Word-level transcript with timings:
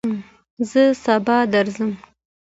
زه 0.69 0.83
سبا 1.03 1.37
درځم 1.53 1.91